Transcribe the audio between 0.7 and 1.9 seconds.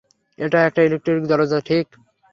Electric দরজা, ঠিক?